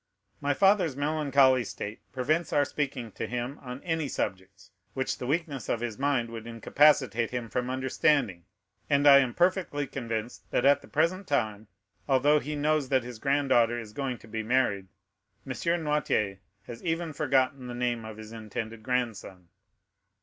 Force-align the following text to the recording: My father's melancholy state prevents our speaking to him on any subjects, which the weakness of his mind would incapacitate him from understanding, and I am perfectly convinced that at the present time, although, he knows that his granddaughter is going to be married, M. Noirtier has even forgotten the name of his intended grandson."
My 0.39 0.55
father's 0.55 0.95
melancholy 0.95 1.63
state 1.63 1.99
prevents 2.11 2.51
our 2.51 2.65
speaking 2.65 3.11
to 3.11 3.27
him 3.27 3.59
on 3.61 3.83
any 3.83 4.07
subjects, 4.07 4.71
which 4.95 5.19
the 5.19 5.27
weakness 5.27 5.69
of 5.69 5.79
his 5.81 5.99
mind 5.99 6.31
would 6.31 6.47
incapacitate 6.47 7.29
him 7.29 7.49
from 7.51 7.69
understanding, 7.69 8.45
and 8.89 9.07
I 9.07 9.19
am 9.19 9.35
perfectly 9.35 9.85
convinced 9.85 10.49
that 10.49 10.65
at 10.65 10.81
the 10.81 10.87
present 10.87 11.27
time, 11.27 11.67
although, 12.07 12.39
he 12.39 12.55
knows 12.55 12.89
that 12.89 13.03
his 13.03 13.19
granddaughter 13.19 13.79
is 13.79 13.93
going 13.93 14.17
to 14.17 14.27
be 14.27 14.41
married, 14.41 14.87
M. 15.45 15.51
Noirtier 15.53 16.39
has 16.63 16.83
even 16.83 17.13
forgotten 17.13 17.67
the 17.67 17.75
name 17.75 18.03
of 18.03 18.17
his 18.17 18.31
intended 18.31 18.81
grandson." 18.81 19.49